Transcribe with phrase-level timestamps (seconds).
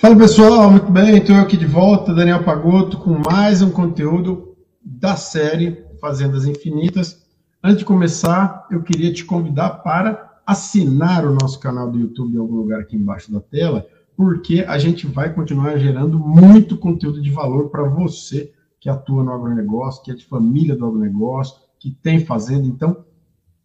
[0.00, 5.16] Fala pessoal, muito bem, estou aqui de volta, Daniel Pagotto, com mais um conteúdo da
[5.16, 7.26] série Fazendas Infinitas.
[7.60, 12.38] Antes de começar, eu queria te convidar para assinar o nosso canal do YouTube em
[12.38, 17.32] algum lugar aqui embaixo da tela, porque a gente vai continuar gerando muito conteúdo de
[17.32, 22.24] valor para você que atua no agronegócio, que é de família do agronegócio, que tem
[22.24, 22.68] fazenda.
[22.68, 23.04] Então,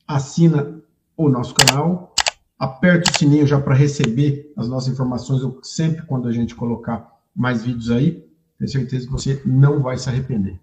[0.08, 0.82] assina
[1.16, 2.13] o nosso canal,
[2.64, 7.66] aperte o sininho já para receber as nossas informações sempre quando a gente colocar mais
[7.66, 8.26] vídeos aí.
[8.58, 10.58] Tenho certeza que você não vai se arrepender.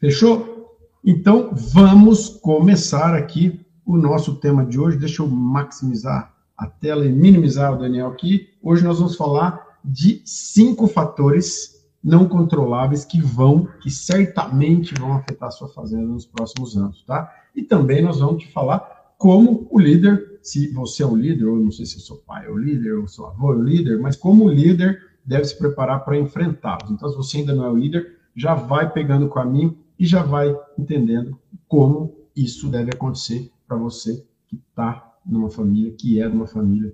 [0.00, 0.78] Fechou?
[1.04, 4.96] Então, vamos começar aqui o nosso tema de hoje.
[4.96, 8.48] Deixa eu maximizar a tela e minimizar o Daniel aqui.
[8.62, 15.48] Hoje nós vamos falar de cinco fatores não controláveis que vão, que certamente vão afetar
[15.48, 17.30] a sua fazenda nos próximos anos, tá?
[17.54, 21.56] E também nós vamos te falar como o líder se você é o líder, ou
[21.56, 24.14] não sei se seu pai é o líder, ou seu avô é o líder, mas
[24.14, 26.90] como líder deve se preparar para enfrentá-los.
[26.90, 30.22] Então, se você ainda não é o líder, já vai pegando o caminho e já
[30.22, 36.46] vai entendendo como isso deve acontecer para você que está numa família, que é numa
[36.46, 36.92] família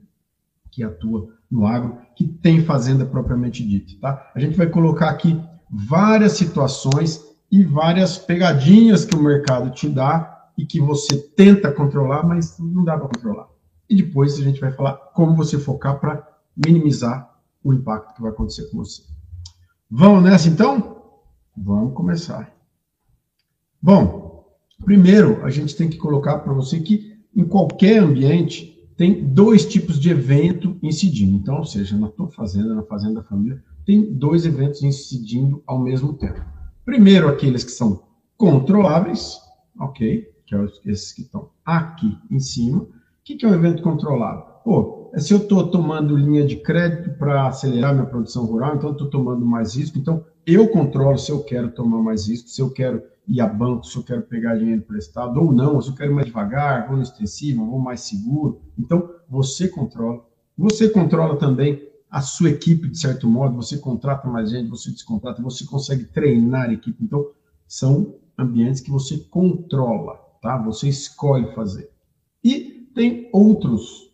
[0.70, 4.30] que atua no agro, que tem fazenda propriamente dita, tá?
[4.32, 5.36] A gente vai colocar aqui
[5.68, 12.22] várias situações e várias pegadinhas que o mercado te dá e que você tenta controlar,
[12.22, 13.48] mas não dá para controlar.
[13.88, 18.30] E depois a gente vai falar como você focar para minimizar o impacto que vai
[18.30, 19.02] acontecer com você.
[19.90, 21.02] Vamos nessa então?
[21.56, 22.54] Vamos começar.
[23.80, 24.44] Bom,
[24.84, 29.98] primeiro a gente tem que colocar para você que em qualquer ambiente tem dois tipos
[29.98, 31.36] de evento incidindo.
[31.36, 35.78] Então, ou seja, na tua fazenda, na fazenda da família, tem dois eventos incidindo ao
[35.78, 36.44] mesmo tempo.
[36.84, 38.02] Primeiro, aqueles que são
[38.36, 39.38] controláveis,
[39.78, 40.30] ok?
[40.50, 42.82] Que é esses que estão aqui em cima.
[42.82, 42.88] O
[43.22, 44.44] que é um evento controlado?
[44.64, 48.90] Pô, é se eu estou tomando linha de crédito para acelerar minha produção rural, então
[48.90, 49.96] estou tomando mais risco.
[49.96, 53.86] Então, eu controlo se eu quero tomar mais risco, se eu quero ir a banco,
[53.86, 57.02] se eu quero pegar dinheiro emprestado ou não, se eu quero mais devagar, vou no
[57.02, 58.60] extensivo, vou mais seguro.
[58.76, 60.24] Então, você controla.
[60.58, 65.40] Você controla também a sua equipe, de certo modo, você contrata mais gente, você descontrata,
[65.40, 67.04] você consegue treinar a equipe.
[67.04, 67.30] Então,
[67.68, 70.56] são ambientes que você controla tá?
[70.58, 71.90] Você escolhe fazer.
[72.42, 74.10] E tem outros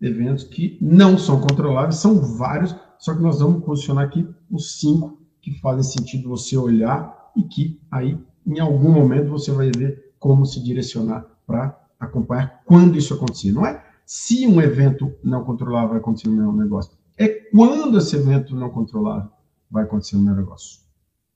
[0.00, 5.18] eventos que não são controláveis, são vários, só que nós vamos posicionar aqui os cinco
[5.40, 10.44] que fazem sentido você olhar e que aí, em algum momento, você vai ver como
[10.44, 13.52] se direcionar para acompanhar quando isso acontecer.
[13.52, 18.16] Não é se um evento não controlável vai acontecer no meu negócio, é quando esse
[18.16, 19.30] evento não controlável
[19.70, 20.80] vai acontecer no meu negócio.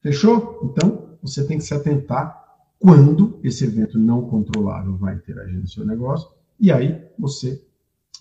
[0.00, 0.60] Fechou?
[0.64, 2.43] Então, você tem que se atentar
[2.78, 7.62] quando esse evento não controlável vai interagir no seu negócio, e aí você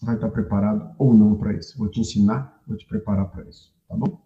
[0.01, 1.77] vai estar preparado ou não para isso.
[1.77, 4.21] Vou te ensinar, vou te preparar para isso, tá bom?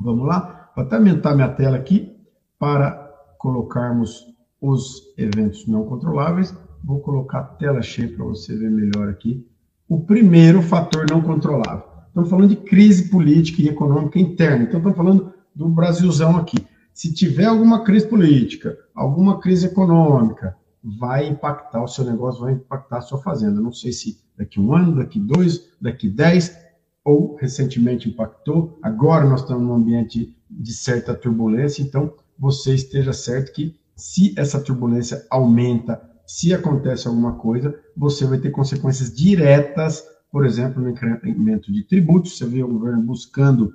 [0.00, 0.70] Vamos lá?
[0.74, 2.16] Vou até aumentar minha tela aqui
[2.58, 2.90] para
[3.38, 4.24] colocarmos
[4.60, 6.54] os eventos não controláveis.
[6.84, 9.46] Vou colocar a tela cheia para você ver melhor aqui.
[9.88, 11.84] O primeiro fator não controlável.
[12.08, 14.64] Estamos falando de crise política e econômica interna.
[14.64, 16.58] Então, estamos falando do Brasilzão aqui.
[16.98, 22.98] Se tiver alguma crise política, alguma crise econômica, vai impactar o seu negócio, vai impactar
[22.98, 23.60] a sua fazenda.
[23.60, 26.58] Não sei se daqui um ano, daqui dois, daqui dez,
[27.04, 28.80] ou recentemente impactou.
[28.82, 34.60] Agora nós estamos num ambiente de certa turbulência, então você esteja certo que se essa
[34.60, 41.70] turbulência aumenta, se acontece alguma coisa, você vai ter consequências diretas, por exemplo, no incremento
[41.70, 42.36] de tributos.
[42.36, 43.72] Você vê o governo buscando,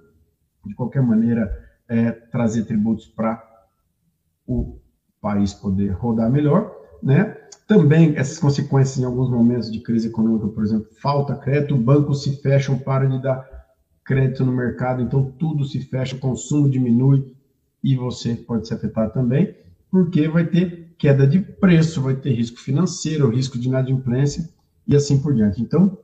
[0.66, 1.63] de qualquer maneira,
[1.94, 3.42] é, trazer tributos para
[4.48, 4.80] o
[5.22, 7.38] país poder rodar melhor, né?
[7.68, 12.42] Também essas consequências em alguns momentos de crise econômica, por exemplo, falta crédito, bancos se
[12.42, 13.48] fecham, param de dar
[14.04, 17.32] crédito no mercado, então tudo se fecha, o consumo diminui
[17.84, 19.56] e você pode se afetar também,
[19.90, 24.50] porque vai ter queda de preço, vai ter risco financeiro, risco de inadimplência
[24.88, 25.62] e assim por diante.
[25.62, 25.98] Então,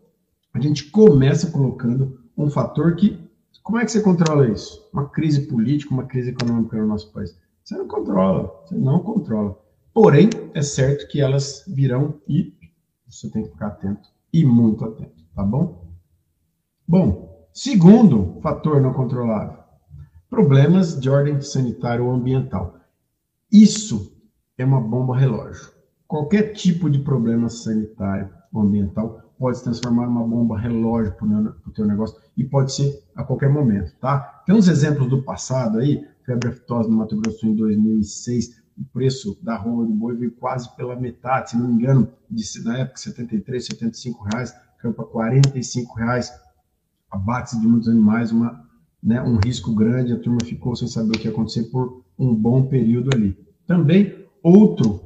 [0.53, 3.28] a gente começa colocando um fator que
[3.69, 4.89] como é que você controla isso?
[4.91, 7.37] Uma crise política, uma crise econômica no nosso país.
[7.63, 9.55] Você não controla, você não controla.
[9.93, 12.51] Porém, é certo que elas virão e
[13.07, 15.87] você tem que ficar atento e muito atento, tá bom?
[16.87, 19.59] Bom, segundo fator não controlável,
[20.31, 22.75] problemas de ordem sanitária ou ambiental.
[23.51, 24.19] Isso
[24.57, 25.69] é uma bomba relógio.
[26.07, 31.25] Qualquer tipo de problema sanitário ou ambiental pode se transformar numa bomba relógio para
[31.65, 34.43] o teu negócio e pode ser a qualquer momento, tá?
[34.45, 39.37] Tem uns exemplos do passado aí, febre aftosa no Mato Grosso em 2006, o preço
[39.41, 42.97] da roupa do boi veio quase pela metade, se não me engano, de, na época
[42.97, 46.31] 73, 75 reais, caiu para 45 reais,
[47.09, 48.67] abate de muitos animais, uma
[49.01, 52.35] né, um risco grande, a turma ficou sem saber o que ia acontecer por um
[52.35, 53.37] bom período ali.
[53.65, 55.01] Também, outro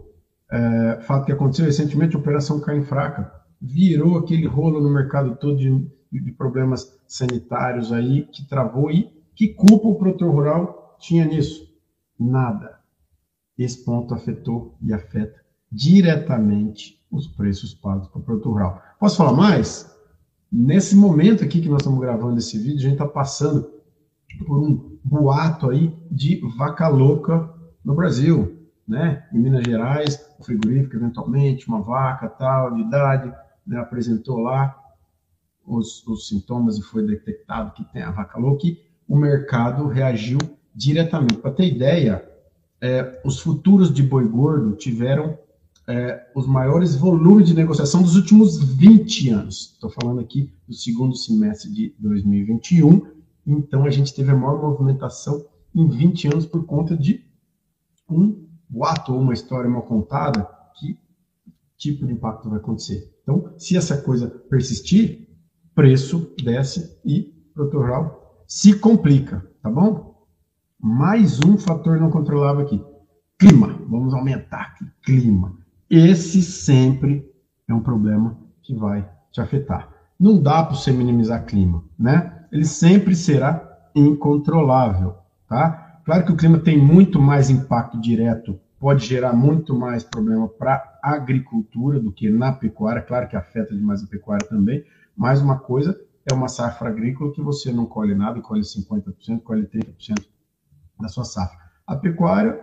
[0.52, 3.32] é, fato que aconteceu recentemente, a Operação Carne Fraca,
[3.64, 9.48] virou aquele rolo no mercado todo de, de problemas sanitários aí, que travou e que
[9.48, 11.74] culpa o produtor rural tinha nisso?
[12.20, 12.80] Nada.
[13.58, 18.82] Esse ponto afetou e afeta diretamente os preços pagos para o produtor rural.
[19.00, 19.90] Posso falar mais?
[20.52, 23.72] Nesse momento aqui que nós estamos gravando esse vídeo, a gente está passando
[24.46, 27.50] por um boato aí de vaca louca
[27.84, 28.58] no Brasil,
[28.88, 29.26] né?
[29.32, 33.34] Em Minas Gerais, o frigorífico, eventualmente, uma vaca tal, de idade,
[33.66, 34.78] né, apresentou lá
[35.66, 38.68] os, os, sintomas e foi detectado que tem a vaca louca,
[39.08, 40.38] o mercado reagiu
[40.76, 41.38] diretamente.
[41.38, 42.28] Para ter ideia,
[42.82, 45.38] é, os futuros de boi gordo tiveram
[45.88, 49.72] é, os maiores volumes de negociação dos últimos 20 anos.
[49.74, 53.06] Estou falando aqui do segundo semestre de 2021.
[53.46, 55.46] Então, a gente teve a maior movimentação
[55.76, 57.26] em 20 anos por conta de
[58.10, 60.50] um boato ou uma história mal contada.
[60.76, 60.98] Que
[61.78, 63.13] tipo de impacto vai acontecer?
[63.24, 65.30] Então, se essa coisa persistir,
[65.74, 70.28] preço desce e produtor rural se complica, tá bom?
[70.80, 72.84] Mais um fator não controlável aqui.
[73.40, 73.80] Clima.
[73.90, 74.86] Vamos aumentar aqui.
[75.02, 75.58] Clima.
[75.90, 77.26] Esse sempre
[77.68, 79.90] é um problema que vai te afetar.
[80.20, 82.46] Não dá para você minimizar clima, né?
[82.52, 85.16] Ele sempre será incontrolável,
[85.48, 86.02] tá?
[86.06, 90.93] Claro que o clima tem muito mais impacto direto pode gerar muito mais problema para
[91.04, 93.02] agricultura do que na pecuária.
[93.02, 94.86] Claro que afeta demais a pecuária também,
[95.16, 96.00] mas uma coisa
[96.32, 100.26] é uma safra agrícola que você não colhe nada, colhe 50%, colhe 30%
[101.00, 101.58] da sua safra.
[101.86, 102.58] A pecuária,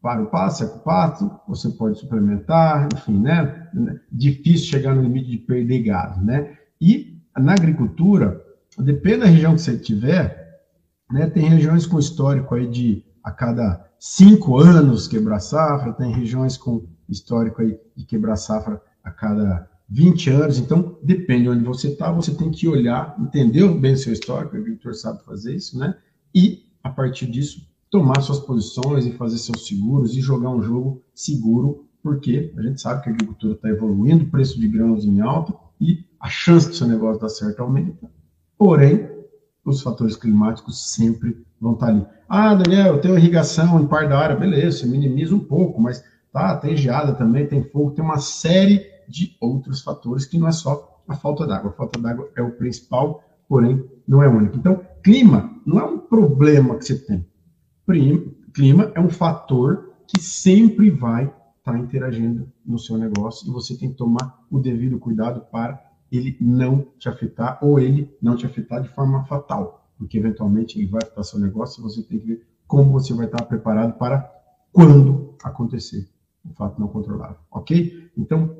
[0.00, 3.68] para o passo, seca o pato, você pode suplementar, enfim, né?
[4.10, 6.56] Difícil chegar no limite de perder gado, né?
[6.80, 8.42] E na agricultura,
[8.78, 10.62] depende da região que você tiver,
[11.10, 11.28] né?
[11.28, 16.86] Tem regiões com histórico aí de a cada cinco anos quebrar safra, tem regiões com
[17.08, 22.12] histórico aí de quebrar safra a cada 20 anos, então depende de onde você está,
[22.12, 25.96] você tem que olhar, entender bem o seu histórico, o agricultor sabe fazer isso, né?
[26.34, 31.02] E a partir disso tomar suas posições e fazer seus seguros e jogar um jogo
[31.14, 35.20] seguro, porque a gente sabe que a agricultura está evoluindo, o preço de grãos em
[35.20, 38.10] alta e a chance do seu negócio dar certo aumenta.
[38.58, 39.08] Porém,
[39.64, 42.06] os fatores climáticos sempre vão estar ali.
[42.28, 46.04] Ah, Daniel, eu tenho irrigação em par da área, beleza, você minimiza um pouco, mas
[46.38, 50.52] tá, tem geada também, tem fogo, tem uma série de outros fatores que não é
[50.52, 51.70] só a falta d'água.
[51.70, 54.56] A falta d'água é o principal, porém não é o único.
[54.56, 57.26] Então, clima não é um problema que você tem.
[58.52, 63.76] Clima é um fator que sempre vai estar tá interagindo no seu negócio e você
[63.76, 68.46] tem que tomar o devido cuidado para ele não te afetar ou ele não te
[68.46, 72.26] afetar de forma fatal, porque eventualmente ele vai afetar seu negócio e você tem que
[72.26, 74.30] ver como você vai estar preparado para
[74.72, 76.08] quando acontecer
[76.50, 78.10] o fato não controlável, ok?
[78.16, 78.56] Então,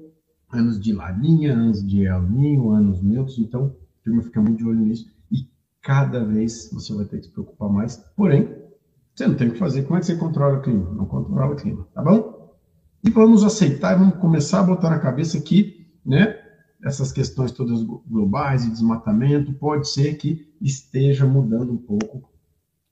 [0.50, 3.74] anos de Laninha, anos de El Ninho, anos neutros, então,
[4.04, 5.48] turma fica muito de olho nisso e
[5.82, 8.48] cada vez você vai ter que se preocupar mais, porém,
[9.14, 10.90] você não tem o que fazer, como é que você controla o clima?
[10.92, 12.56] Não controla o clima, tá bom?
[13.02, 16.36] E vamos aceitar e vamos começar a botar na cabeça que, né,
[16.82, 22.30] essas questões todas globais e desmatamento, pode ser que esteja mudando um pouco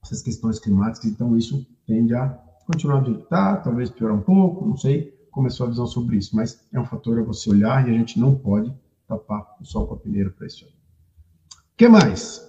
[0.03, 4.67] essas questões climáticas, então isso tende a continuar do jeito está, talvez piorar um pouco,
[4.67, 7.51] não sei como é a sua visão sobre isso, mas é um fator a você
[7.51, 8.75] olhar e a gente não pode
[9.07, 10.65] tapar o sol com a peneira para isso.
[10.65, 12.43] O que mais?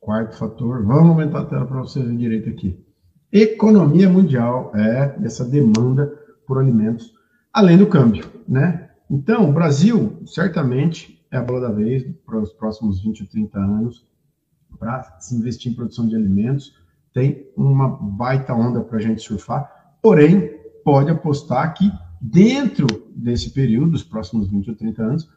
[0.00, 2.84] Quarto fator, vamos aumentar a tela para vocês verem direito aqui.
[3.32, 6.06] Economia mundial é essa demanda
[6.46, 7.14] por alimentos,
[7.52, 8.90] além do câmbio, né?
[9.10, 13.58] Então, o Brasil, certamente, é a bola da vez para os próximos 20 ou 30
[13.58, 14.06] anos
[14.78, 16.74] para se investir em produção de alimentos.
[17.18, 20.52] Tem uma baita onda para a gente surfar, porém,
[20.84, 25.28] pode apostar que dentro desse período, dos próximos 20 ou 30 anos,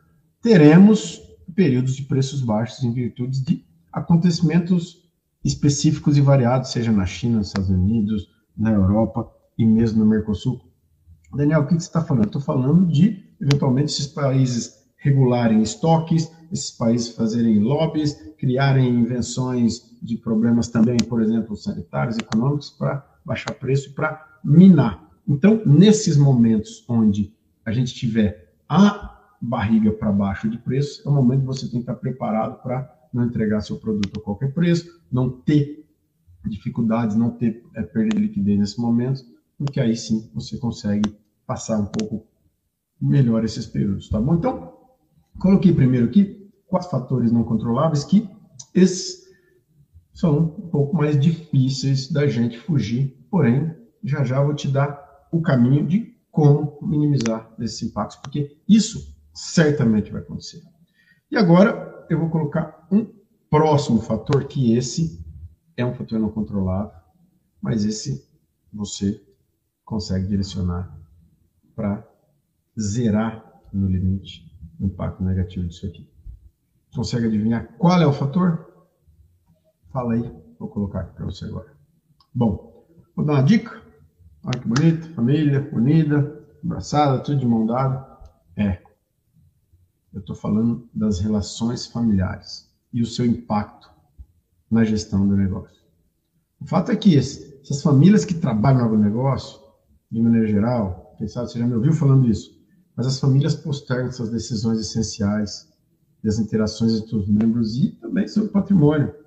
[0.44, 1.20] teremos
[1.56, 5.10] períodos de preços baixos em virtude de acontecimentos
[5.44, 10.62] específicos e variados, seja na China, nos Estados Unidos, na Europa e mesmo no Mercosul.
[11.36, 12.28] Daniel, o que você está falando?
[12.28, 20.18] Estou falando de eventualmente esses países regularem estoques, esses países fazerem lobbies, criarem invenções de
[20.18, 25.08] problemas também, por exemplo, sanitários, econômicos, para baixar preço e para minar.
[25.28, 31.14] Então, nesses momentos onde a gente tiver a barriga para baixo de preço, é o
[31.14, 35.02] momento que você tem que estar preparado para não entregar seu produto a qualquer preço,
[35.12, 35.86] não ter
[36.46, 39.22] dificuldades, não ter é, perda de liquidez nesse momento,
[39.58, 41.16] porque aí sim você consegue
[41.46, 42.26] passar um pouco
[43.00, 44.36] melhor esses períodos, tá bom?
[44.36, 44.74] Então,
[45.40, 48.28] coloquei primeiro aqui quatro fatores não controláveis que
[50.14, 55.42] são um pouco mais difíceis da gente fugir, porém, já já vou te dar o
[55.42, 60.62] caminho de como minimizar esses impactos, porque isso certamente vai acontecer.
[61.30, 63.06] E agora eu vou colocar um
[63.50, 65.24] próximo fator, que esse
[65.76, 66.92] é um fator não controlável,
[67.62, 68.28] mas esse
[68.72, 69.22] você
[69.84, 70.98] consegue direcionar
[71.76, 72.08] para
[72.80, 74.50] zerar no limite
[74.80, 76.10] o impacto negativo disso aqui.
[76.96, 78.71] Consegue adivinhar qual é o fator?
[79.92, 81.76] Fala aí, vou colocar aqui para você agora.
[82.34, 83.82] Bom, vou dar uma dica.
[84.44, 88.08] Olha que bonito, família unida, abraçada, tudo de mão dada.
[88.56, 88.82] É,
[90.14, 93.90] eu estou falando das relações familiares e o seu impacto
[94.70, 95.82] na gestão do negócio.
[96.60, 99.60] O fato é que essas famílias que trabalham no negócio,
[100.10, 102.50] de maneira geral, quem sabe você já me ouviu falando isso,
[102.96, 105.70] mas as famílias postergam essas decisões essenciais
[106.24, 109.21] das interações entre os membros e também sobre patrimônio.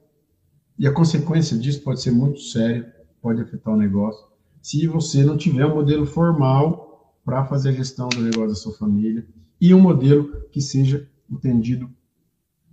[0.78, 4.26] E a consequência disso pode ser muito séria, pode afetar o negócio,
[4.60, 8.72] se você não tiver um modelo formal para fazer a gestão do negócio da sua
[8.72, 9.26] família
[9.60, 11.88] e um modelo que seja entendido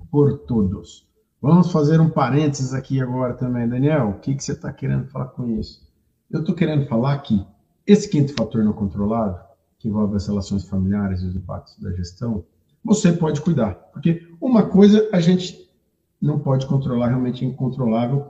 [0.10, 1.08] por todos.
[1.42, 4.10] Vamos fazer um parênteses aqui agora também, Daniel.
[4.10, 5.88] O que, que você está querendo falar com isso?
[6.30, 7.46] Eu estou querendo falar que
[7.86, 9.40] esse quinto fator não controlado,
[9.80, 12.46] que envolve as relações familiares e os impactos da gestão,
[12.84, 13.74] você pode cuidar.
[13.92, 15.71] Porque uma coisa a gente
[16.22, 18.30] não pode controlar, realmente é incontrolável,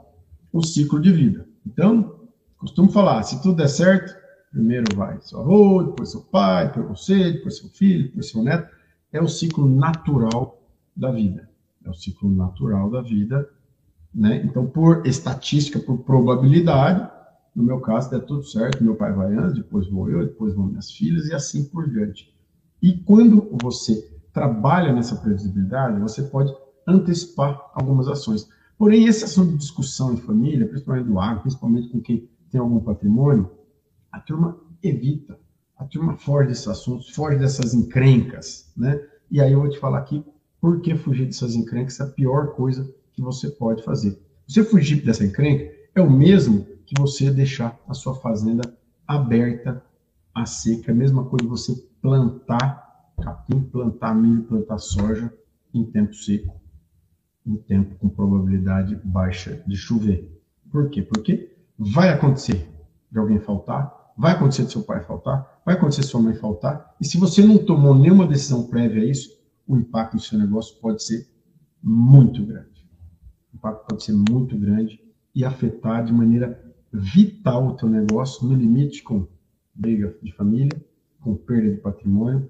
[0.52, 1.46] o ciclo de vida.
[1.66, 2.20] Então,
[2.56, 4.16] costumo falar, se tudo der certo,
[4.50, 8.68] primeiro vai seu avô, depois seu pai, depois você, depois seu filho, depois seu neto.
[9.12, 10.62] É o ciclo natural
[10.96, 11.48] da vida.
[11.84, 13.48] É o ciclo natural da vida.
[14.14, 14.42] Né?
[14.44, 17.10] Então, por estatística, por probabilidade,
[17.54, 20.66] no meu caso, der tudo certo, meu pai vai antes, depois vou eu, depois vão
[20.66, 22.32] minhas filhas e assim por diante.
[22.80, 26.52] E quando você trabalha nessa previsibilidade, você pode
[26.86, 28.48] antecipar algumas ações.
[28.78, 32.80] Porém, esse assunto de discussão em família, principalmente do agro, principalmente com quem tem algum
[32.80, 33.50] patrimônio,
[34.10, 35.38] a turma evita,
[35.76, 39.00] a turma foge desses assuntos, foge dessas encrencas, né?
[39.30, 40.24] E aí eu vou te falar aqui
[40.60, 44.20] por que fugir dessas encrencas é a pior coisa que você pode fazer.
[44.46, 48.62] Você fugir dessa encrenca é o mesmo que você deixar a sua fazenda
[49.06, 49.82] aberta
[50.34, 52.82] a seca, é a mesma coisa você plantar
[53.22, 55.32] capim, plantar milho, plantar soja
[55.72, 56.60] em tempo seco,
[57.46, 60.40] em tempo com probabilidade baixa de chover.
[60.70, 61.02] Por quê?
[61.02, 62.68] Porque vai acontecer
[63.10, 66.94] de alguém faltar, vai acontecer de seu pai faltar, vai acontecer de sua mãe faltar,
[67.00, 70.80] e se você não tomou nenhuma decisão prévia a isso, o impacto do seu negócio
[70.80, 71.28] pode ser
[71.82, 72.88] muito grande.
[73.52, 75.00] O impacto pode ser muito grande
[75.34, 79.26] e afetar de maneira vital o teu negócio, no limite com
[79.74, 80.84] briga de família,
[81.20, 82.48] com perda de patrimônio,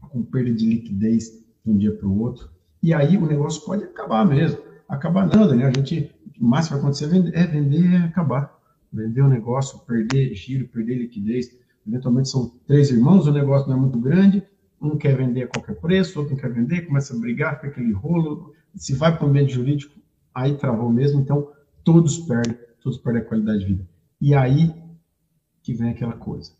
[0.00, 1.30] com perda de liquidez
[1.64, 2.50] de um dia para o outro.
[2.82, 4.58] E aí o negócio pode acabar mesmo.
[4.88, 5.66] Acabar não, né?
[5.66, 6.10] A gente,
[6.40, 8.58] o máximo que vai acontecer é vender, é acabar.
[8.92, 11.56] Vender o negócio, perder giro, perder liquidez.
[11.86, 14.42] Eventualmente são três irmãos, o negócio não é muito grande,
[14.80, 17.92] um quer vender a qualquer preço, outro não quer vender, começa a brigar, fica aquele
[17.92, 18.52] rolo.
[18.74, 19.94] Se vai para o ambiente jurídico,
[20.34, 21.20] aí travou mesmo.
[21.20, 21.50] Então,
[21.84, 23.88] todos perdem, todos perdem a qualidade de vida.
[24.20, 24.74] E aí
[25.62, 26.52] que vem aquela coisa.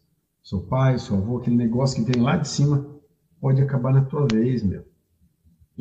[0.43, 2.87] Seu pai, seu avô, aquele negócio que vem lá de cima,
[3.41, 4.85] pode acabar na tua vez, meu.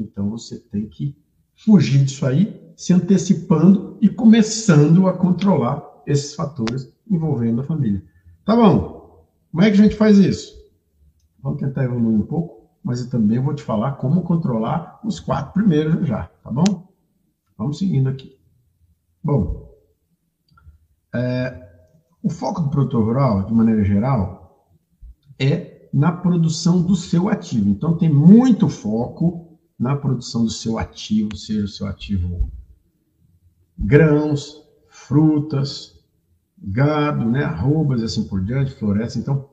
[0.01, 1.15] Então você tem que
[1.55, 8.03] fugir disso aí, se antecipando e começando a controlar esses fatores envolvendo a família.
[8.43, 9.27] Tá bom?
[9.51, 10.59] Como é que a gente faz isso?
[11.41, 15.53] Vamos tentar evoluir um pouco, mas eu também vou te falar como controlar os quatro
[15.53, 16.87] primeiros já, tá bom?
[17.57, 18.37] Vamos seguindo aqui.
[19.23, 19.71] Bom,
[21.13, 21.69] é,
[22.23, 24.67] o foco do produtor rural, de maneira geral,
[25.39, 27.69] é na produção do seu ativo.
[27.69, 29.50] Então, tem muito foco
[29.81, 32.51] na produção do seu ativo, seja o seu ativo
[33.75, 35.99] grãos, frutas,
[36.55, 39.17] gado, né, arrobas e assim por diante, floresta.
[39.17, 39.49] Então,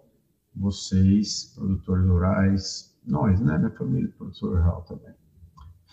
[0.54, 5.14] vocês, produtores rurais, nós, né, minha família, produtor rural também,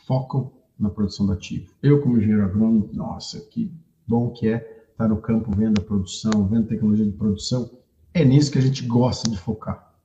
[0.05, 1.73] focam na produção do ativo.
[1.81, 3.71] Eu, como engenheiro agrônomo, nossa, que
[4.05, 7.71] bom que é estar no campo vendo a produção, vendo tecnologia de produção.
[8.13, 9.95] É nisso que a gente gosta de focar.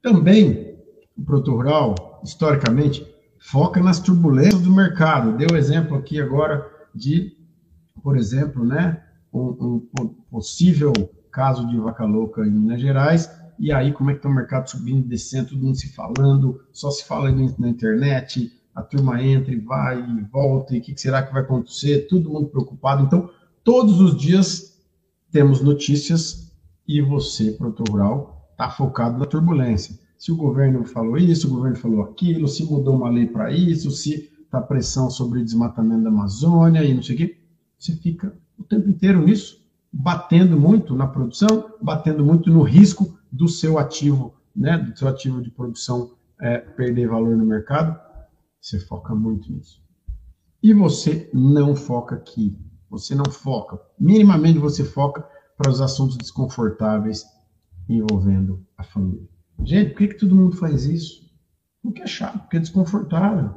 [0.00, 0.78] Também,
[1.14, 3.13] o produtor rural, historicamente,
[3.44, 5.36] foca nas turbulências do mercado.
[5.36, 7.36] Deu exemplo aqui agora de,
[8.02, 10.92] por exemplo, né, um, um possível
[11.30, 14.70] caso de vaca louca em Minas Gerais, e aí como é que está o mercado
[14.70, 19.52] subindo e descendo, todo mundo se falando, só se fala na internet, a turma entra
[19.52, 23.04] e vai e volta, e o que será que vai acontecer, todo mundo preocupado.
[23.04, 23.28] Então,
[23.62, 24.80] todos os dias
[25.30, 26.50] temos notícias
[26.88, 30.02] e você, produtor rural, está focado na turbulência.
[30.16, 33.90] Se o governo falou isso, o governo falou aquilo, se mudou uma lei para isso,
[33.90, 37.38] se está pressão sobre o desmatamento da Amazônia e não sei o quê,
[37.78, 43.48] você fica o tempo inteiro nisso, batendo muito na produção, batendo muito no risco do
[43.48, 47.98] seu ativo, né, do seu ativo de produção é, perder valor no mercado.
[48.60, 49.82] Você foca muito nisso.
[50.62, 52.56] E você não foca aqui.
[52.88, 53.78] Você não foca.
[53.98, 57.24] Minimamente você foca para os assuntos desconfortáveis
[57.88, 59.33] envolvendo a família.
[59.64, 61.24] Gente, por que, que todo mundo faz isso?
[61.82, 63.54] Porque é chato, porque é desconfortável.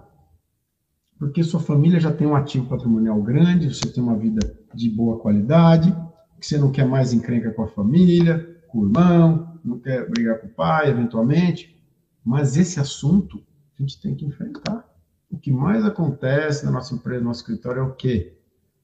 [1.20, 4.40] Porque sua família já tem um ativo patrimonial grande, você tem uma vida
[4.74, 5.92] de boa qualidade,
[6.40, 10.40] que você não quer mais encrenca com a família, com o irmão, não quer brigar
[10.40, 11.78] com o pai, eventualmente.
[12.24, 13.44] Mas esse assunto
[13.78, 14.88] a gente tem que enfrentar.
[15.30, 18.38] O que mais acontece na nossa empresa, no nosso escritório, é o quê?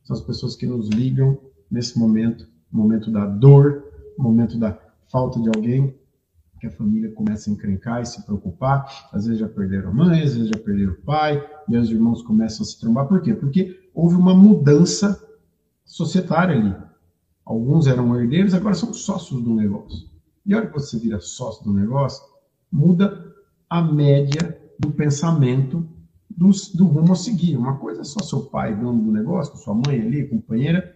[0.03, 1.39] São as pessoas que nos ligam
[1.71, 3.83] nesse momento, momento da dor,
[4.17, 4.77] momento da
[5.09, 5.95] falta de alguém,
[6.63, 9.09] que a família começa a encrencar e se preocupar.
[9.11, 12.21] Às vezes já perderam a mãe, às vezes já perderam o pai, e os irmãos
[12.21, 13.05] começam a se trombar.
[13.05, 13.33] Por quê?
[13.33, 15.21] Porque houve uma mudança
[15.83, 16.73] societária ali.
[17.43, 20.07] Alguns eram herdeiros, agora são sócios do negócio.
[20.45, 22.23] E a hora que você vira sócio do negócio,
[22.71, 23.33] muda
[23.69, 25.85] a média do pensamento
[26.29, 27.57] do, do rumo a seguir.
[27.57, 30.95] Uma coisa é só seu pai, dono do negócio, sua mãe ali, companheira,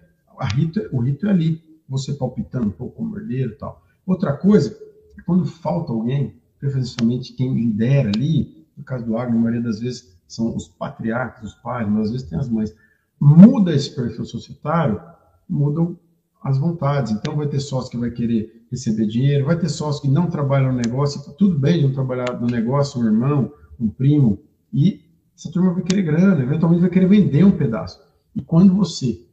[0.55, 3.83] rito, o rito é ali, você palpitando um pouco como herdeiro e tal.
[4.05, 4.86] Outra coisa é
[5.27, 10.17] quando falta alguém, preferencialmente quem lidera ali, no caso do agro, a maioria das vezes
[10.25, 12.73] são os patriarcas, os pais, mas às vezes tem as mães.
[13.19, 15.01] Muda esse perfil societário,
[15.47, 15.99] mudam
[16.41, 17.11] as vontades.
[17.11, 20.71] Então vai ter sócio que vai querer receber dinheiro, vai ter sócio que não trabalha
[20.71, 24.39] no negócio, tá tudo bem de não trabalhar no negócio, um irmão, um primo,
[24.71, 25.01] e
[25.35, 28.01] essa turma vai querer grana, eventualmente vai querer vender um pedaço.
[28.33, 29.25] E quando você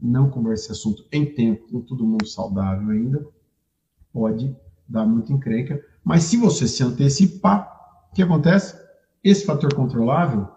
[0.00, 3.26] não conversa esse assunto em tempo, com todo mundo saudável ainda,
[4.12, 4.54] pode
[4.90, 5.80] dar muita encrenca.
[6.04, 7.70] Mas se você se antecipar,
[8.10, 8.76] o que acontece?
[9.22, 10.48] Esse fator controlável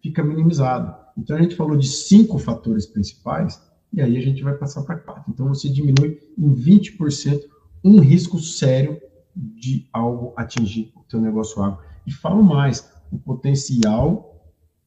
[0.00, 0.94] fica minimizado.
[1.16, 3.60] Então a gente falou de cinco fatores principais,
[3.92, 5.30] e aí a gente vai passar para quatro.
[5.32, 7.40] Então você diminui em 20%
[7.84, 9.00] um risco sério
[9.34, 11.82] de algo atingir o teu negócio agro.
[12.06, 14.30] E falo mais, o potencial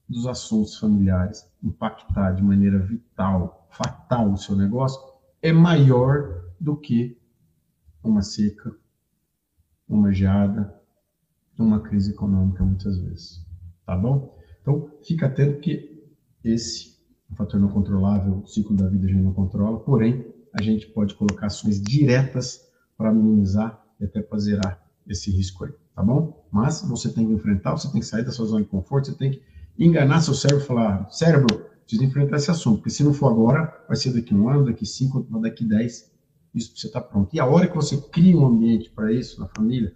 [0.08, 5.00] dos assuntos familiares impactar de maneira vital, fatal o seu negócio,
[5.42, 7.18] é maior do que
[8.04, 8.76] uma seca,
[9.88, 10.74] uma geada,
[11.58, 13.46] uma crise econômica, muitas vezes.
[13.86, 14.38] Tá bom?
[14.62, 16.04] Então, fica atento que
[16.44, 16.94] esse
[17.36, 21.16] fator não controlável, o ciclo da vida a gente não controla, porém, a gente pode
[21.16, 22.62] colocar ações diretas
[22.98, 26.46] para minimizar e até para zerar esse risco aí, tá bom?
[26.52, 29.18] Mas você tem que enfrentar, você tem que sair da sua zona de conforto, você
[29.18, 29.42] tem que
[29.78, 33.84] enganar seu cérebro e falar, cérebro, preciso enfrentar esse assunto, porque se não for agora,
[33.88, 36.12] vai ser daqui um ano, daqui cinco, daqui dez,
[36.54, 37.34] isso você está pronto.
[37.34, 39.94] E a hora que você cria um ambiente para isso na família,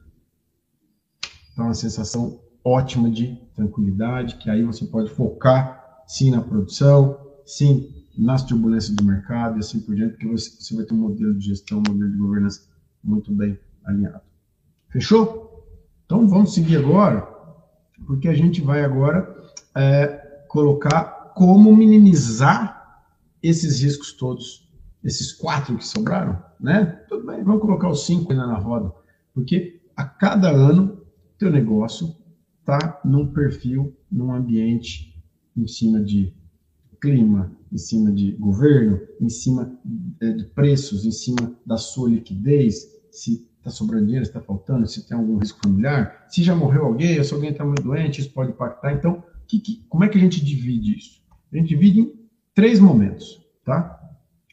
[1.55, 7.93] dá uma sensação ótima de tranquilidade, que aí você pode focar, sim, na produção, sim,
[8.17, 11.33] nas turbulências do mercado e assim por diante, porque você, você vai ter um modelo
[11.35, 12.61] de gestão, um modelo de governança
[13.03, 14.21] muito bem alinhado.
[14.89, 15.65] Fechou?
[16.05, 17.21] Então vamos seguir agora,
[18.05, 19.35] porque a gente vai agora
[19.75, 20.07] é,
[20.47, 23.05] colocar como minimizar
[23.43, 24.66] esses riscos todos,
[25.03, 26.86] esses quatro que sobraram, né?
[27.07, 28.91] Tudo bem, vamos colocar os cinco ainda na roda,
[29.33, 31.01] porque a cada ano
[31.38, 32.15] teu negócio
[32.60, 35.15] está num perfil, num ambiente
[35.55, 36.33] em cima de
[36.99, 39.77] clima, em cima de governo, em cima
[40.19, 44.88] é, de preços, em cima da sua liquidez, se está sobrando dinheiro, se está faltando,
[44.88, 48.31] se tem algum risco familiar, se já morreu alguém, se alguém está muito doente, isso
[48.31, 48.93] pode impactar.
[48.93, 51.21] Então, que, que, como é que a gente divide isso?
[51.51, 52.13] A gente divide em
[52.53, 53.96] três momentos, tá?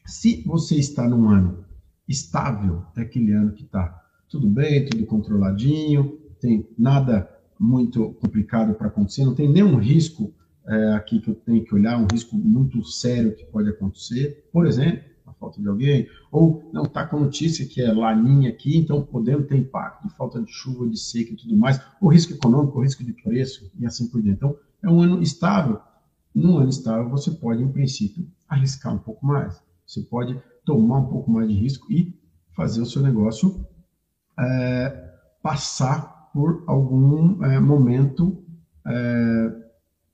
[0.06, 1.64] Se você está num ano
[2.06, 8.88] estável, é aquele ano que está tudo bem, tudo controladinho, tem nada muito complicado para
[8.88, 10.34] acontecer, não tem nenhum risco
[10.66, 14.66] é, aqui que eu tenho que olhar, um risco muito sério que pode acontecer, por
[14.66, 19.02] exemplo, a falta de alguém, ou não está com notícia que é laninha aqui, então
[19.02, 22.78] podendo ter impacto de falta de chuva, de seca e tudo mais, o risco econômico,
[22.78, 24.36] o risco de preço e assim por diante.
[24.36, 25.80] Então, é um ano estável.
[26.34, 29.63] Num ano estável, você pode, em princípio, arriscar um pouco mais.
[29.86, 32.18] Você pode tomar um pouco mais de risco e
[32.54, 33.66] fazer o seu negócio
[34.38, 38.42] é, passar por algum é, momento
[38.86, 39.64] é,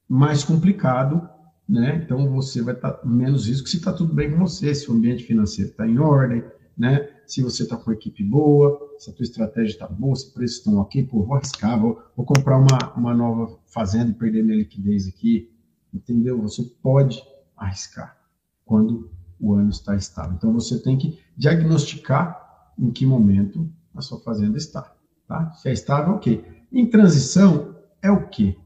[0.09, 1.29] mais complicado,
[1.69, 2.03] né?
[2.05, 4.95] Então você vai estar tá menos risco se está tudo bem com você, se o
[4.95, 6.45] ambiente financeiro está em ordem,
[6.77, 7.09] né?
[7.27, 10.33] Se você está com a equipe boa, se a tua estratégia está boa, se os
[10.33, 14.43] preços estão ok, pô, vou arriscar, vou, vou comprar uma, uma nova fazenda e perder
[14.43, 15.51] minha liquidez aqui,
[15.95, 16.41] entendeu?
[16.43, 17.23] Você pode
[17.57, 18.17] arriscar
[18.65, 20.35] quando o ano está estável.
[20.35, 24.93] Então você tem que diagnosticar em que momento a sua fazenda está,
[25.27, 25.51] tá?
[25.53, 26.45] Se é estável, ok.
[26.73, 28.57] Em transição é o quê?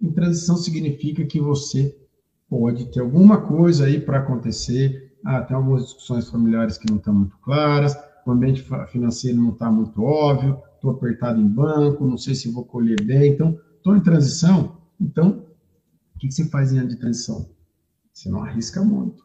[0.00, 1.96] Em transição significa que você
[2.48, 5.14] pode ter alguma coisa aí para acontecer.
[5.24, 9.70] Ah, tem algumas discussões familiares que não estão muito claras, o ambiente financeiro não está
[9.70, 14.00] muito óbvio, estou apertado em banco, não sei se vou colher bem, então estou em
[14.00, 14.78] transição.
[14.98, 15.44] Então,
[16.14, 17.48] o que, você faz em ano de transição?
[18.12, 19.24] Você não arrisca muito,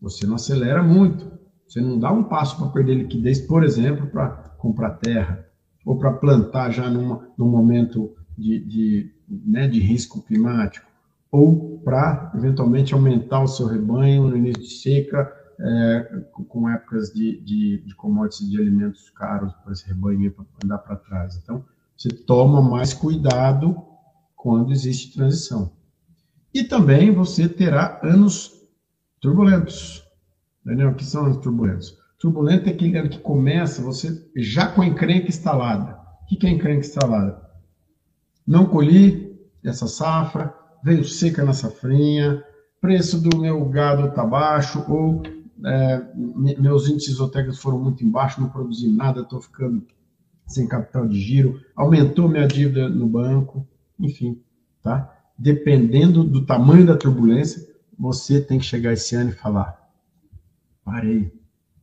[0.00, 1.30] você não acelera muito,
[1.66, 4.28] você não dá um passo para perder liquidez, por exemplo, para
[4.58, 5.44] comprar terra,
[5.84, 10.86] ou para plantar já numa, num momento de, de, né, de risco climático,
[11.30, 17.40] ou para eventualmente aumentar o seu rebanho no início de seca, é, com épocas de,
[17.40, 21.36] de, de commodities de alimentos caros para esse rebanho andar para trás.
[21.42, 21.64] Então,
[21.96, 23.76] você toma mais cuidado
[24.34, 25.72] quando existe transição.
[26.52, 28.55] E também você terá anos
[29.20, 30.04] turbulentos.
[30.64, 31.96] Daniel, o que são anos turbulentos?
[32.18, 35.98] Turbulento é aquele ano que começa você já com a encrenca instalada.
[36.22, 37.40] O que é encrenca instalada?
[38.46, 42.42] Não colhi essa safra, veio seca na safrinha,
[42.80, 45.22] preço do meu gado está baixo, ou
[45.64, 46.02] é,
[46.58, 49.84] meus índices isotecnicos foram muito embaixo, não produzi nada, estou ficando
[50.46, 53.66] sem capital de giro, aumentou minha dívida no banco,
[53.98, 54.40] enfim,
[54.82, 55.12] tá?
[55.36, 57.66] Dependendo do tamanho da turbulência,
[57.98, 59.90] você tem que chegar esse ano e falar:
[60.84, 61.32] parei,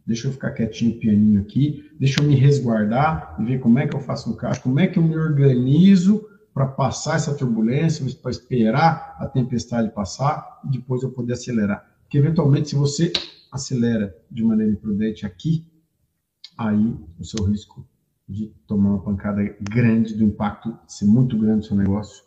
[0.06, 3.96] deixa eu ficar quietinho, pianinho aqui, deixa eu me resguardar e ver como é que
[3.96, 8.32] eu faço um caixa, como é que eu me organizo para passar essa turbulência, para
[8.32, 11.84] esperar a tempestade passar e depois eu poder acelerar.
[12.04, 13.12] Porque, eventualmente, se você
[13.52, 15.66] acelera de maneira imprudente aqui,
[16.56, 17.88] aí o seu risco
[18.30, 22.24] de tomar uma pancada grande, do impacto ser muito grande no seu negócio,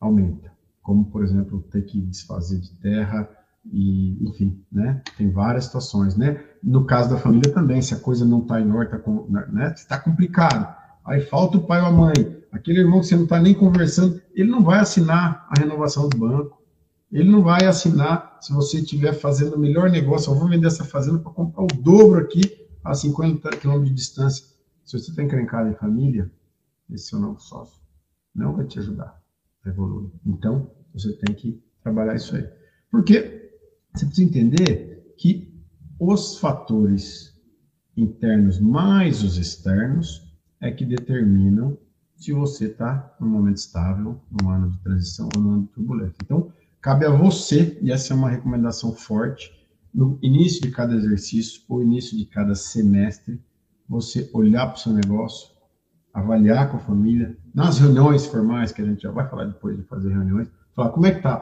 [0.00, 0.57] aumenta.
[0.88, 3.28] Como, por exemplo, ter que desfazer de terra,
[3.70, 5.02] e, enfim, né?
[5.18, 6.42] Tem várias situações, né?
[6.62, 9.74] No caso da família também, se a coisa não está em ordem, está né?
[9.86, 10.74] tá complicado.
[11.04, 12.14] Aí falta o pai ou a mãe.
[12.50, 16.16] Aquele irmão que você não está nem conversando, ele não vai assinar a renovação do
[16.16, 16.58] banco.
[17.12, 20.32] Ele não vai assinar se você estiver fazendo o melhor negócio.
[20.32, 24.42] Eu vou vender essa fazenda para comprar o dobro aqui a 50 quilômetros de distância.
[24.86, 26.32] Se você está encrencado em família,
[26.90, 27.78] esse seu novo sócio
[28.34, 29.20] não vai te ajudar
[29.66, 30.08] a evoluir.
[30.24, 32.48] Então, você tem que trabalhar isso aí.
[32.90, 33.52] Porque
[33.94, 35.52] você precisa entender que
[35.98, 37.34] os fatores
[37.96, 40.22] internos mais os externos
[40.60, 41.76] é que determinam
[42.16, 46.16] se você está num momento estável, num ano de transição ou num ano turbulento.
[46.22, 49.52] Então, cabe a você, e essa é uma recomendação forte,
[49.94, 53.40] no início de cada exercício ou início de cada semestre,
[53.88, 55.48] você olhar para o seu negócio,
[56.12, 59.84] avaliar com a família, nas reuniões formais, que a gente já vai falar depois de
[59.84, 60.48] fazer reuniões,
[60.78, 61.38] falar como é que tá?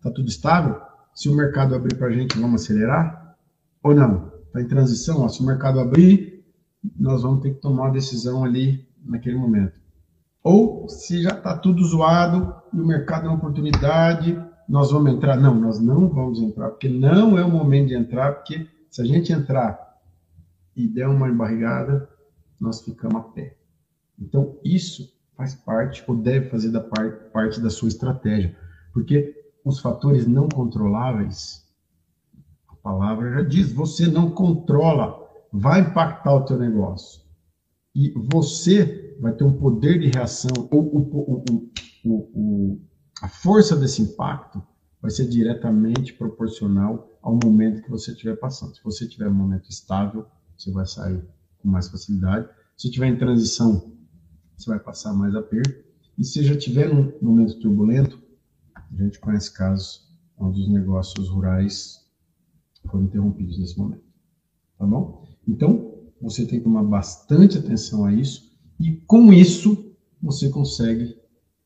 [0.00, 0.80] Tá tudo estável?
[1.12, 3.36] Se o mercado abrir para a gente, vamos acelerar?
[3.82, 4.32] Ou não?
[4.46, 5.22] Está em transição?
[5.22, 6.44] Ó, se o mercado abrir,
[6.96, 9.80] nós vamos ter que tomar uma decisão ali naquele momento.
[10.44, 15.36] Ou se já está tudo zoado e o mercado é uma oportunidade, nós vamos entrar?
[15.36, 19.04] Não, nós não vamos entrar, porque não é o momento de entrar, porque se a
[19.04, 19.98] gente entrar
[20.76, 22.08] e der uma embarrigada,
[22.60, 23.56] nós ficamos a pé.
[24.16, 28.56] Então, isso faz parte, ou deve fazer da parte, parte da sua estratégia,
[28.98, 29.32] porque
[29.64, 31.64] os fatores não controláveis,
[32.68, 37.22] a palavra já diz, você não controla, vai impactar o teu negócio.
[37.94, 41.54] E você vai ter um poder de reação, ou, ou,
[42.34, 42.80] ou,
[43.22, 44.60] a força desse impacto
[45.00, 48.74] vai ser diretamente proporcional ao momento que você estiver passando.
[48.74, 51.22] Se você tiver um momento estável, você vai sair
[51.58, 52.48] com mais facilidade.
[52.76, 53.92] Se estiver em transição,
[54.56, 55.86] você vai passar mais aperto.
[56.18, 58.26] E se já tiver um momento turbulento,
[58.92, 62.06] a gente conhece casos onde os negócios rurais
[62.86, 64.04] foram interrompidos nesse momento.
[64.78, 65.26] Tá bom?
[65.46, 71.16] Então, você tem que tomar bastante atenção a isso e com isso você consegue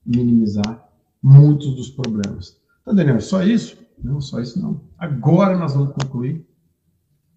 [0.04, 0.88] minimizar
[1.22, 2.60] muitos dos problemas.
[2.80, 3.78] Então, Daniel, só isso?
[4.02, 4.80] Não, só isso não.
[4.98, 6.46] Agora nós vamos concluir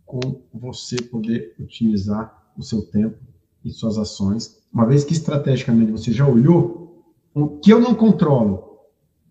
[0.06, 0.20] com
[0.54, 3.18] você poder otimizar o seu tempo
[3.64, 8.65] e suas ações, uma vez que estrategicamente você já olhou o que eu não controlo,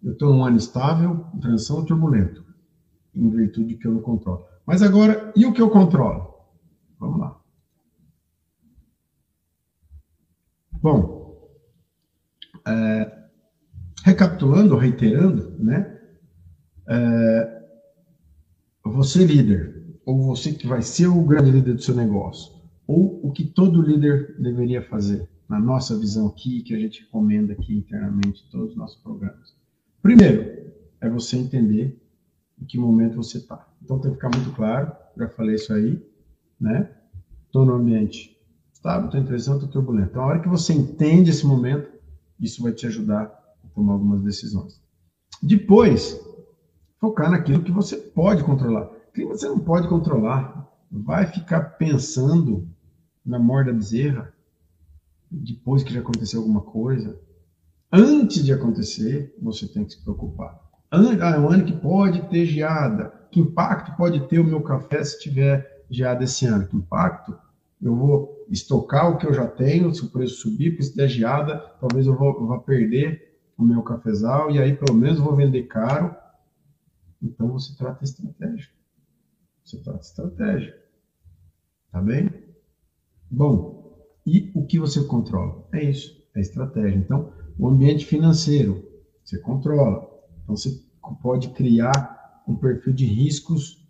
[0.04, 2.44] eu estou num ano estável, transição turbulento,
[3.14, 4.44] em virtude que eu não controlo.
[4.66, 6.34] Mas agora, e o que eu controlo?
[6.98, 7.40] Vamos lá.
[10.80, 11.48] Bom,
[12.66, 13.24] é,
[14.04, 15.98] recapitulando, reiterando, né?
[16.86, 17.62] É,
[18.84, 22.52] você líder, ou você que vai ser o grande líder do seu negócio,
[22.86, 27.54] ou o que todo líder deveria fazer, na nossa visão aqui, que a gente recomenda
[27.54, 29.63] aqui internamente em todos os nossos programas.
[30.04, 31.98] Primeiro, é você entender
[32.60, 33.66] em que momento você está.
[33.82, 36.06] Então tem que ficar muito claro, já falei isso aí,
[36.60, 36.94] né?
[37.46, 38.38] Estou no ambiente
[38.70, 40.10] estável, estou em transição, estou turbulento.
[40.10, 41.90] Então, a hora que você entende esse momento,
[42.38, 43.22] isso vai te ajudar
[43.64, 44.78] a tomar algumas decisões.
[45.42, 46.20] Depois,
[47.00, 48.84] focar naquilo que você pode controlar.
[49.08, 52.68] O que você não pode controlar, vai ficar pensando
[53.24, 54.34] na morda bezerra
[55.30, 57.18] depois que já aconteceu alguma coisa.
[57.96, 60.61] Antes de acontecer, você tem que se preocupar.
[60.90, 60.98] Ah,
[61.33, 63.12] é um ano que pode ter geada.
[63.30, 66.66] Que impacto pode ter o meu café se tiver geada esse ano?
[66.66, 67.38] Que impacto?
[67.80, 71.09] Eu vou estocar o que eu já tenho, se o preço subir, porque se der
[71.09, 76.16] geada, talvez eu vou perder o meu cafezal, e aí pelo menos vou vender caro.
[77.22, 78.70] Então você trata estratégia.
[79.64, 80.76] Você trata estratégia.
[81.92, 82.28] Tá bem?
[83.30, 85.64] Bom, e o que você controla?
[85.72, 86.98] É isso, é estratégia.
[86.98, 88.84] Então, o ambiente financeiro,
[89.22, 90.08] você controla.
[90.42, 90.82] Então, você
[91.22, 93.82] pode criar um perfil de riscos.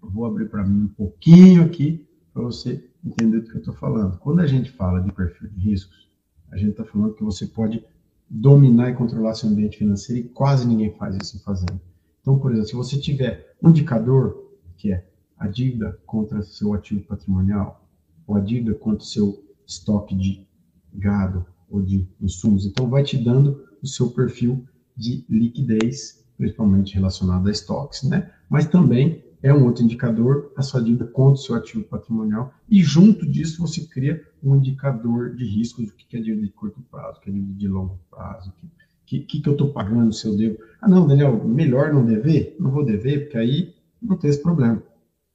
[0.00, 4.18] vou abrir para mim um pouquinho aqui para você entender do que eu estou falando.
[4.18, 6.10] Quando a gente fala de perfil de riscos,
[6.50, 7.84] a gente está falando que você pode
[8.28, 11.80] dominar e controlar seu ambiente financeiro e quase ninguém faz isso fazendo.
[12.20, 17.04] Então, por exemplo, se você tiver um indicador que é a dívida contra seu ativo
[17.06, 17.88] patrimonial,
[18.26, 20.46] ou a dívida contra seu estoque de
[20.92, 24.64] gado ou de insumos, então vai te dando o seu perfil
[24.96, 28.30] de liquidez, principalmente relacionado a estoques, né?
[28.48, 32.82] Mas também é um outro indicador, a sua dívida contra o seu ativo patrimonial, e
[32.82, 37.18] junto disso você cria um indicador de risco do que é dívida de curto prazo,
[37.18, 38.66] o que é dívida de longo prazo, que
[39.10, 40.58] que, que, que eu estou pagando se eu devo?
[40.80, 42.54] Ah, não, Daniel, melhor não dever?
[42.60, 44.80] Não vou dever, porque aí não tem esse problema.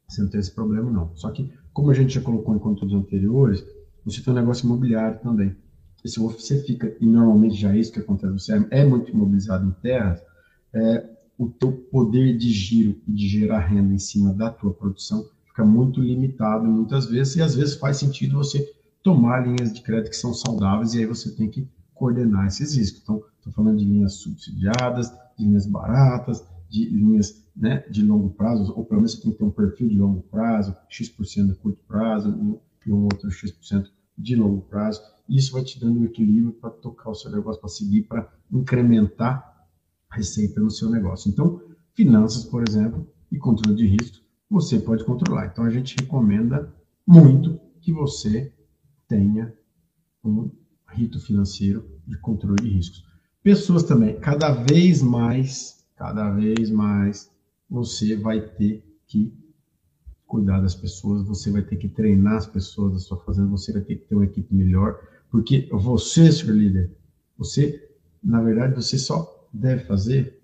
[0.08, 1.12] Você não tem esse problema, não.
[1.14, 3.66] Só que, como a gente já colocou em conteúdos anteriores,
[4.06, 5.58] você tem um negócio imobiliário também.
[6.06, 9.68] E se você fica, e normalmente já é isso que acontece, você é muito imobilizado
[9.68, 10.22] em terras,
[10.72, 15.28] é, o teu poder de giro e de gerar renda em cima da tua produção
[15.48, 20.12] fica muito limitado muitas vezes, e às vezes faz sentido você tomar linhas de crédito
[20.12, 23.02] que são saudáveis, e aí você tem que coordenar esses riscos.
[23.02, 28.72] Então, estou falando de linhas subsidiadas, de linhas baratas, de linhas né, de longo prazo,
[28.76, 31.80] ou pelo menos você tem que ter um perfil de longo prazo, X% de curto
[31.88, 35.02] prazo, e um outro X% de longo prazo.
[35.28, 39.68] Isso vai te dando um equilíbrio para tocar o seu negócio, para seguir, para incrementar
[40.10, 41.30] a receita no seu negócio.
[41.30, 41.62] Então,
[41.94, 45.48] finanças, por exemplo, e controle de risco, você pode controlar.
[45.48, 46.74] Então, a gente recomenda
[47.06, 48.54] muito que você
[49.08, 49.54] tenha
[50.24, 50.50] um
[50.90, 53.04] rito financeiro de controle de riscos.
[53.44, 57.32] Pessoas também, cada vez mais, cada vez mais,
[57.70, 59.34] você vai ter que
[60.26, 63.82] cuidar das pessoas, você vai ter que treinar as pessoas da sua fazenda, você vai
[63.82, 65.00] ter que ter uma equipe melhor,
[65.36, 66.96] porque você, senhor líder,
[67.38, 67.90] você,
[68.24, 70.42] na verdade, você só deve fazer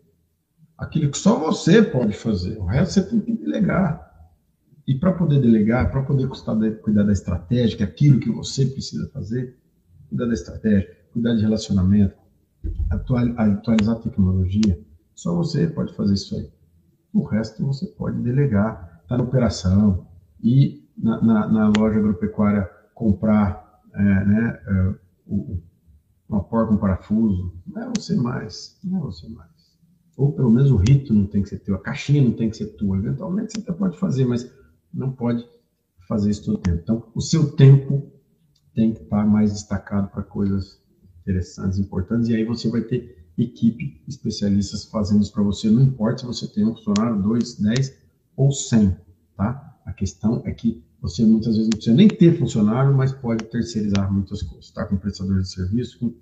[0.78, 4.06] aquilo que só você pode fazer, o resto você tem que delegar.
[4.86, 6.28] E para poder delegar, para poder
[6.82, 9.58] cuidar da estratégia, que é aquilo que você precisa fazer,
[10.10, 12.18] cuidar da estratégia, cuidar de relacionamento,
[12.90, 14.78] atualizar a tecnologia,
[15.16, 16.52] só você pode fazer isso aí.
[17.14, 20.06] O resto você pode delegar, está na operação,
[20.44, 23.61] e na, na, na, loja agropecuária comprar
[23.94, 24.96] é, né, é,
[25.28, 25.62] o,
[26.28, 29.50] uma porta, um parafuso, não é você mais, não você mais.
[30.16, 32.58] Ou pelo menos o rito não tem que ser teu, a caixinha não tem que
[32.58, 32.98] ser tua.
[32.98, 34.52] Eventualmente você até pode fazer, mas
[34.94, 35.48] não pode
[36.08, 36.80] fazer isso todo o tempo.
[36.82, 38.12] Então, o seu tempo
[38.74, 40.82] tem que estar mais destacado para coisas
[41.22, 46.20] interessantes, importantes, e aí você vai ter equipe, especialistas fazendo isso para você, não importa
[46.20, 47.98] se você tem um funcionário, dois, dez
[48.36, 48.96] ou cem,
[49.36, 49.80] tá?
[49.86, 54.12] A questão é que você muitas vezes não precisa nem ter funcionário, mas pode terceirizar
[54.14, 54.86] muitas coisas, tá?
[54.86, 56.16] Com prestador de serviço,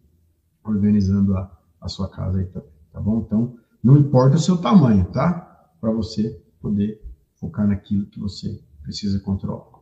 [0.64, 3.24] organizando a, a sua casa aí também, tá bom?
[3.26, 5.70] Então, não importa o seu tamanho, tá?
[5.82, 7.02] Para você poder
[7.36, 9.80] focar naquilo que você precisa controlar.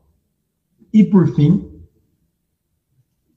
[0.91, 1.83] E por fim,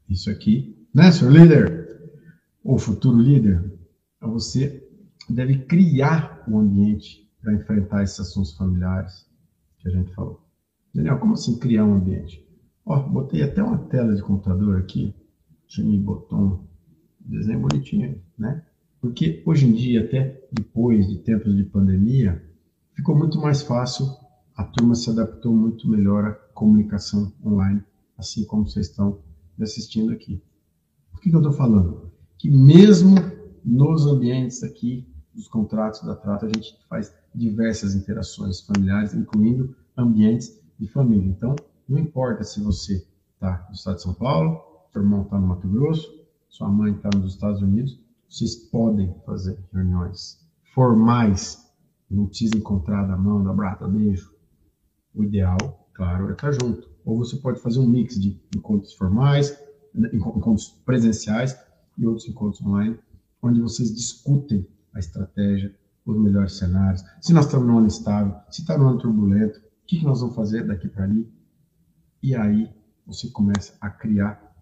[0.08, 1.80] isso aqui, né, senhor líder?
[2.64, 3.78] Ou futuro líder,
[4.20, 4.86] você
[5.28, 9.26] deve criar um ambiente para enfrentar esses assuntos familiares
[9.78, 10.49] que a gente falou.
[10.94, 12.46] Daniel, como assim criar um ambiente?
[12.84, 15.14] Ó, botei até uma tela de computador aqui,
[15.78, 16.58] me botou um
[17.20, 18.64] desenho bonitinho, né?
[19.00, 22.44] Porque hoje em dia, até depois de tempos de pandemia,
[22.92, 24.06] ficou muito mais fácil,
[24.56, 27.82] a turma se adaptou muito melhor à comunicação online,
[28.18, 29.20] assim como vocês estão
[29.60, 30.42] assistindo aqui.
[31.12, 32.10] Por que, que eu estou falando?
[32.36, 33.14] Que mesmo
[33.64, 40.59] nos ambientes aqui, dos contratos da Trata, a gente faz diversas interações familiares, incluindo ambientes
[40.80, 41.28] de família.
[41.28, 41.54] Então,
[41.88, 44.60] não importa se você está no estado de São Paulo,
[44.92, 46.08] seu irmão está no Mato Grosso,
[46.48, 50.40] sua mãe está nos Estados Unidos, vocês podem fazer reuniões
[50.74, 51.70] formais,
[52.10, 54.34] não precisa encontrar da mão, da brata, beijo.
[55.14, 56.88] O ideal, claro, é estar junto.
[57.04, 59.56] Ou você pode fazer um mix de encontros formais,
[59.94, 61.56] né, encontros presenciais
[61.98, 62.98] e outros encontros online,
[63.42, 68.62] onde vocês discutem a estratégia, os melhores cenários, se nós estamos num ano estável, se
[68.62, 69.60] está num ano turbulento,
[69.90, 71.28] que, que nós vamos fazer daqui para ali?
[72.22, 72.72] E aí
[73.04, 74.54] você começa a criar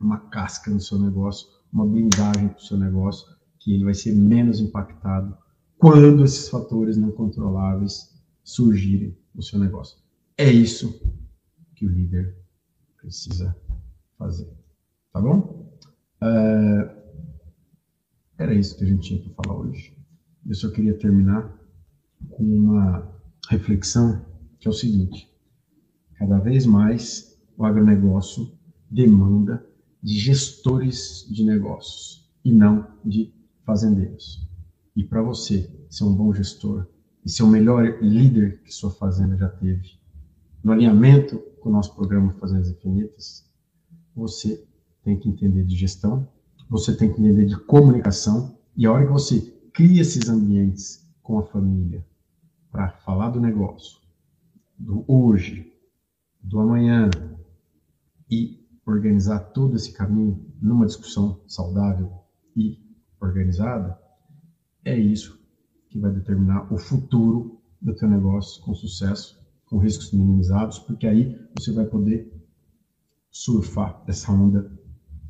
[0.00, 3.24] uma casca no seu negócio, uma blindagem para o seu negócio,
[3.60, 5.38] que ele vai ser menos impactado
[5.78, 9.96] quando esses fatores não controláveis surgirem no seu negócio.
[10.36, 11.00] É isso
[11.76, 12.36] que o líder
[12.96, 13.56] precisa
[14.18, 14.52] fazer.
[15.12, 15.72] Tá bom?
[16.20, 17.04] É...
[18.38, 19.96] Era isso que a gente tinha para falar hoje.
[20.44, 21.56] Eu só queria terminar
[22.30, 23.08] com uma
[23.48, 24.33] reflexão
[24.64, 25.30] que é o seguinte:
[26.14, 28.50] cada vez mais o agronegócio
[28.90, 29.64] demanda
[30.02, 33.30] de gestores de negócios e não de
[33.62, 34.48] fazendeiros.
[34.96, 36.86] E para você ser um bom gestor
[37.26, 39.98] e ser o melhor líder que sua fazenda já teve,
[40.62, 43.44] no alinhamento com o nosso programa Fazendas Infinitas,
[44.16, 44.66] você
[45.02, 46.26] tem que entender de gestão,
[46.70, 49.40] você tem que entender de comunicação, e a hora que você
[49.74, 52.02] cria esses ambientes com a família
[52.70, 54.03] para falar do negócio,
[54.84, 55.72] do hoje,
[56.42, 57.08] do amanhã,
[58.30, 62.12] e organizar todo esse caminho numa discussão saudável
[62.54, 62.78] e
[63.20, 63.98] organizada,
[64.84, 65.40] é isso
[65.88, 71.38] que vai determinar o futuro do teu negócio com sucesso, com riscos minimizados, porque aí
[71.58, 72.30] você vai poder
[73.30, 74.70] surfar essa onda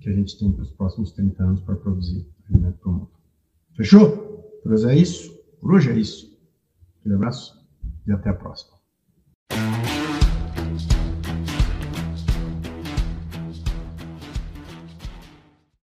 [0.00, 3.10] que a gente tem para os próximos 30 anos para produzir alimento para o mundo.
[3.76, 4.16] Fechou?
[4.62, 5.32] Por hoje é isso.
[5.60, 6.36] Por hoje é isso.
[7.06, 7.64] Um abraço
[8.06, 8.73] e até a próxima.